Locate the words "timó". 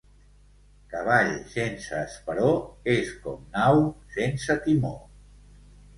4.65-4.99